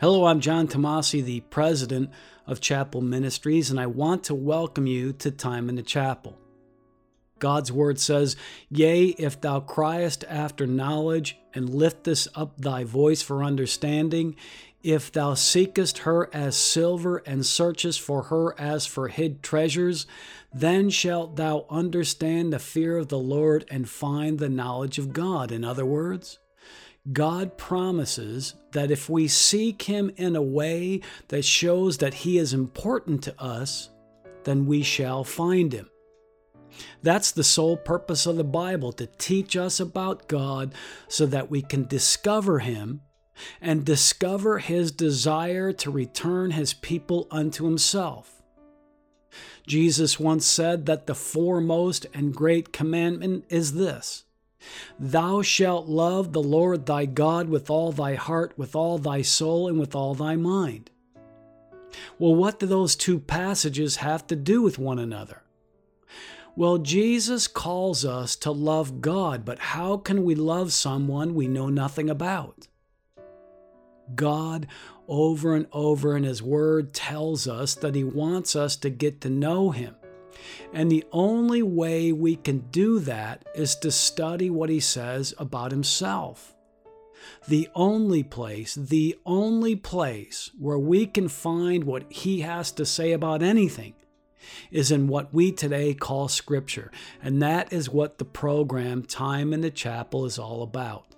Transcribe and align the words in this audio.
Hello, 0.00 0.26
I'm 0.26 0.38
John 0.38 0.68
Tomasi, 0.68 1.24
the 1.24 1.40
president 1.40 2.10
of 2.46 2.60
Chapel 2.60 3.00
Ministries, 3.00 3.68
and 3.68 3.80
I 3.80 3.86
want 3.86 4.22
to 4.24 4.34
welcome 4.36 4.86
you 4.86 5.12
to 5.14 5.32
Time 5.32 5.68
in 5.68 5.74
the 5.74 5.82
Chapel. 5.82 6.38
God's 7.40 7.72
word 7.72 7.98
says, 7.98 8.36
Yea, 8.68 9.06
if 9.18 9.40
thou 9.40 9.58
criest 9.58 10.24
after 10.28 10.68
knowledge, 10.68 11.36
and 11.52 11.68
liftest 11.68 12.28
up 12.36 12.60
thy 12.60 12.84
voice 12.84 13.22
for 13.22 13.42
understanding, 13.42 14.36
if 14.84 15.10
thou 15.10 15.34
seekest 15.34 15.98
her 15.98 16.30
as 16.32 16.56
silver, 16.56 17.16
and 17.26 17.44
searchest 17.44 18.00
for 18.00 18.22
her 18.24 18.54
as 18.56 18.86
for 18.86 19.08
hid 19.08 19.42
treasures, 19.42 20.06
then 20.54 20.90
shalt 20.90 21.34
thou 21.34 21.66
understand 21.68 22.52
the 22.52 22.60
fear 22.60 22.96
of 22.96 23.08
the 23.08 23.18
Lord 23.18 23.64
and 23.68 23.88
find 23.88 24.38
the 24.38 24.48
knowledge 24.48 25.00
of 25.00 25.12
God. 25.12 25.50
In 25.50 25.64
other 25.64 25.84
words, 25.84 26.38
God 27.12 27.56
promises 27.56 28.54
that 28.72 28.90
if 28.90 29.08
we 29.08 29.28
seek 29.28 29.82
Him 29.82 30.10
in 30.16 30.36
a 30.36 30.42
way 30.42 31.00
that 31.28 31.44
shows 31.44 31.98
that 31.98 32.14
He 32.14 32.38
is 32.38 32.52
important 32.52 33.22
to 33.24 33.40
us, 33.40 33.90
then 34.44 34.66
we 34.66 34.82
shall 34.82 35.24
find 35.24 35.72
Him. 35.72 35.88
That's 37.02 37.30
the 37.30 37.44
sole 37.44 37.76
purpose 37.76 38.26
of 38.26 38.36
the 38.36 38.44
Bible 38.44 38.92
to 38.92 39.06
teach 39.06 39.56
us 39.56 39.80
about 39.80 40.28
God 40.28 40.74
so 41.08 41.24
that 41.26 41.50
we 41.50 41.62
can 41.62 41.86
discover 41.86 42.58
Him 42.58 43.02
and 43.60 43.84
discover 43.84 44.58
His 44.58 44.92
desire 44.92 45.72
to 45.72 45.90
return 45.90 46.50
His 46.50 46.74
people 46.74 47.26
unto 47.30 47.64
Himself. 47.64 48.42
Jesus 49.66 50.18
once 50.18 50.46
said 50.46 50.86
that 50.86 51.06
the 51.06 51.14
foremost 51.14 52.06
and 52.12 52.34
great 52.34 52.72
commandment 52.72 53.44
is 53.48 53.74
this 53.74 54.24
Thou 54.98 55.42
shalt 55.42 55.86
love 55.86 56.32
the 56.32 56.42
Lord 56.42 56.86
thy 56.86 57.06
God 57.06 57.48
with 57.48 57.70
all 57.70 57.92
thy 57.92 58.14
heart, 58.14 58.52
with 58.56 58.74
all 58.74 58.98
thy 58.98 59.22
soul, 59.22 59.68
and 59.68 59.78
with 59.78 59.94
all 59.94 60.14
thy 60.14 60.36
mind. 60.36 60.90
Well, 62.18 62.34
what 62.34 62.58
do 62.58 62.66
those 62.66 62.96
two 62.96 63.18
passages 63.18 63.96
have 63.96 64.26
to 64.26 64.36
do 64.36 64.62
with 64.62 64.78
one 64.78 64.98
another? 64.98 65.42
Well, 66.56 66.78
Jesus 66.78 67.46
calls 67.46 68.04
us 68.04 68.34
to 68.36 68.50
love 68.50 69.00
God, 69.00 69.44
but 69.44 69.60
how 69.60 69.96
can 69.96 70.24
we 70.24 70.34
love 70.34 70.72
someone 70.72 71.34
we 71.34 71.46
know 71.46 71.68
nothing 71.68 72.10
about? 72.10 72.66
God, 74.16 74.66
over 75.06 75.54
and 75.54 75.66
over 75.72 76.16
in 76.16 76.24
His 76.24 76.42
Word, 76.42 76.92
tells 76.92 77.46
us 77.46 77.76
that 77.76 77.94
He 77.94 78.02
wants 78.02 78.56
us 78.56 78.74
to 78.78 78.90
get 78.90 79.20
to 79.20 79.30
know 79.30 79.70
Him. 79.70 79.94
And 80.72 80.90
the 80.90 81.04
only 81.12 81.62
way 81.62 82.12
we 82.12 82.36
can 82.36 82.58
do 82.70 82.98
that 83.00 83.46
is 83.54 83.74
to 83.76 83.90
study 83.90 84.50
what 84.50 84.70
he 84.70 84.80
says 84.80 85.34
about 85.38 85.70
himself. 85.70 86.54
The 87.48 87.68
only 87.74 88.22
place, 88.22 88.74
the 88.74 89.18
only 89.26 89.76
place 89.76 90.50
where 90.58 90.78
we 90.78 91.06
can 91.06 91.28
find 91.28 91.84
what 91.84 92.10
he 92.12 92.40
has 92.40 92.70
to 92.72 92.86
say 92.86 93.12
about 93.12 93.42
anything 93.42 93.94
is 94.70 94.90
in 94.90 95.08
what 95.08 95.34
we 95.34 95.52
today 95.52 95.94
call 95.94 96.28
Scripture. 96.28 96.90
And 97.22 97.42
that 97.42 97.72
is 97.72 97.90
what 97.90 98.18
the 98.18 98.24
program 98.24 99.02
Time 99.02 99.52
in 99.52 99.60
the 99.60 99.70
Chapel 99.70 100.24
is 100.24 100.38
all 100.38 100.62
about. 100.62 101.16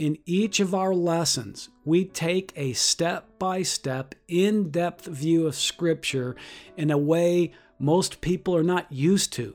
In 0.00 0.16
each 0.24 0.60
of 0.60 0.74
our 0.74 0.94
lessons, 0.94 1.68
we 1.84 2.06
take 2.06 2.54
a 2.56 2.72
step 2.72 3.38
by 3.38 3.60
step, 3.60 4.14
in 4.28 4.70
depth 4.70 5.04
view 5.04 5.46
of 5.46 5.54
Scripture 5.54 6.36
in 6.74 6.90
a 6.90 6.96
way 6.96 7.52
most 7.78 8.22
people 8.22 8.56
are 8.56 8.62
not 8.62 8.90
used 8.90 9.30
to. 9.34 9.54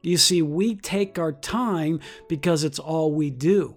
You 0.00 0.16
see, 0.16 0.40
we 0.40 0.74
take 0.74 1.18
our 1.18 1.32
time 1.32 2.00
because 2.30 2.64
it's 2.64 2.78
all 2.78 3.12
we 3.12 3.28
do. 3.28 3.76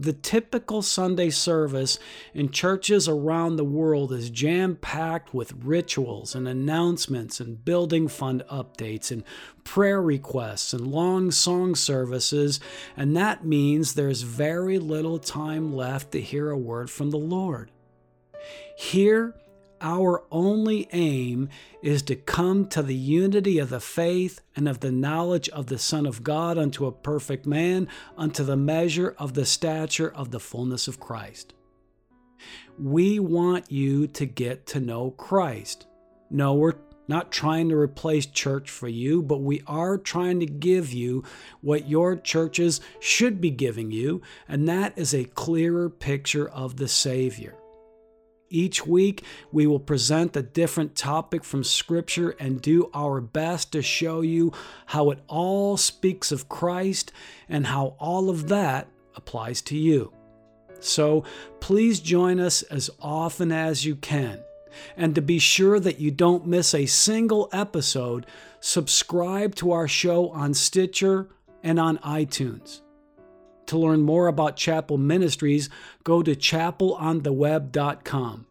The 0.00 0.14
typical 0.14 0.80
Sunday 0.80 1.28
service 1.28 1.98
in 2.32 2.52
churches 2.52 3.06
around 3.06 3.56
the 3.56 3.64
world 3.64 4.14
is 4.14 4.30
jam 4.30 4.76
packed 4.76 5.34
with 5.34 5.52
rituals 5.62 6.34
and 6.34 6.48
announcements 6.48 7.38
and 7.38 7.62
building 7.62 8.08
fund 8.08 8.42
updates 8.50 9.10
and 9.10 9.22
prayer 9.62 10.00
requests 10.00 10.72
and 10.72 10.86
long 10.86 11.30
song 11.30 11.74
services, 11.74 12.60
and 12.96 13.14
that 13.14 13.44
means 13.44 13.92
there's 13.92 14.22
very 14.22 14.78
little 14.78 15.18
time 15.18 15.76
left 15.76 16.12
to 16.12 16.20
hear 16.22 16.48
a 16.48 16.56
word 16.56 16.88
from 16.88 17.10
the 17.10 17.18
Lord. 17.18 17.70
Here 18.78 19.34
our 19.80 20.24
only 20.30 20.88
aim 20.92 21.48
is 21.82 22.02
to 22.02 22.16
come 22.16 22.66
to 22.68 22.82
the 22.82 22.94
unity 22.94 23.58
of 23.58 23.70
the 23.70 23.80
faith 23.80 24.40
and 24.54 24.68
of 24.68 24.80
the 24.80 24.92
knowledge 24.92 25.48
of 25.50 25.66
the 25.66 25.78
Son 25.78 26.06
of 26.06 26.22
God 26.22 26.58
unto 26.58 26.86
a 26.86 26.92
perfect 26.92 27.46
man, 27.46 27.88
unto 28.16 28.44
the 28.44 28.56
measure 28.56 29.14
of 29.18 29.34
the 29.34 29.46
stature 29.46 30.10
of 30.10 30.30
the 30.30 30.40
fullness 30.40 30.88
of 30.88 31.00
Christ. 31.00 31.54
We 32.78 33.18
want 33.18 33.70
you 33.70 34.06
to 34.08 34.26
get 34.26 34.66
to 34.68 34.80
know 34.80 35.10
Christ. 35.10 35.86
No, 36.30 36.54
we're 36.54 36.76
not 37.08 37.32
trying 37.32 37.68
to 37.68 37.76
replace 37.76 38.24
church 38.24 38.70
for 38.70 38.86
you, 38.88 39.20
but 39.20 39.38
we 39.38 39.62
are 39.66 39.98
trying 39.98 40.38
to 40.40 40.46
give 40.46 40.92
you 40.92 41.24
what 41.60 41.88
your 41.88 42.16
churches 42.16 42.80
should 43.00 43.40
be 43.40 43.50
giving 43.50 43.90
you, 43.90 44.22
and 44.48 44.68
that 44.68 44.96
is 44.96 45.12
a 45.12 45.24
clearer 45.24 45.90
picture 45.90 46.48
of 46.48 46.76
the 46.76 46.86
Savior. 46.86 47.59
Each 48.52 48.84
week, 48.84 49.22
we 49.52 49.68
will 49.68 49.78
present 49.78 50.36
a 50.36 50.42
different 50.42 50.96
topic 50.96 51.44
from 51.44 51.62
Scripture 51.62 52.30
and 52.30 52.60
do 52.60 52.90
our 52.92 53.20
best 53.20 53.70
to 53.72 53.80
show 53.80 54.22
you 54.22 54.52
how 54.86 55.10
it 55.10 55.20
all 55.28 55.76
speaks 55.76 56.32
of 56.32 56.48
Christ 56.48 57.12
and 57.48 57.68
how 57.68 57.94
all 58.00 58.28
of 58.28 58.48
that 58.48 58.88
applies 59.14 59.62
to 59.62 59.76
you. 59.76 60.12
So 60.80 61.22
please 61.60 62.00
join 62.00 62.40
us 62.40 62.62
as 62.62 62.90
often 63.00 63.52
as 63.52 63.84
you 63.84 63.94
can. 63.94 64.40
And 64.96 65.14
to 65.14 65.22
be 65.22 65.38
sure 65.38 65.78
that 65.78 66.00
you 66.00 66.10
don't 66.10 66.46
miss 66.46 66.74
a 66.74 66.86
single 66.86 67.48
episode, 67.52 68.26
subscribe 68.58 69.54
to 69.56 69.70
our 69.70 69.86
show 69.86 70.30
on 70.30 70.54
Stitcher 70.54 71.28
and 71.62 71.78
on 71.78 71.98
iTunes. 71.98 72.80
To 73.70 73.78
learn 73.78 74.00
more 74.00 74.26
about 74.26 74.56
Chapel 74.56 74.98
Ministries, 74.98 75.70
go 76.02 76.24
to 76.24 76.34
chapelontheweb.com. 76.34 78.46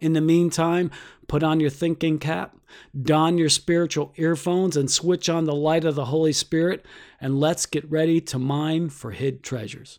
In 0.00 0.14
the 0.14 0.20
meantime, 0.22 0.90
put 1.28 1.42
on 1.42 1.60
your 1.60 1.68
thinking 1.68 2.18
cap, 2.18 2.56
don 2.98 3.36
your 3.36 3.50
spiritual 3.50 4.14
earphones, 4.16 4.74
and 4.74 4.90
switch 4.90 5.28
on 5.28 5.44
the 5.44 5.54
light 5.54 5.84
of 5.84 5.94
the 5.94 6.06
Holy 6.06 6.32
Spirit, 6.32 6.86
and 7.20 7.38
let's 7.38 7.66
get 7.66 7.90
ready 7.90 8.18
to 8.22 8.38
mine 8.38 8.88
for 8.88 9.10
hid 9.10 9.42
treasures. 9.42 9.98